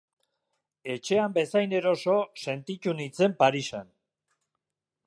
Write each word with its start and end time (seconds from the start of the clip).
Etxean 0.93 1.35
bezain 1.35 1.75
eroso 1.81 2.17
sentitu 2.47 2.95
nintzen 3.03 3.39
Parisen. 3.45 3.95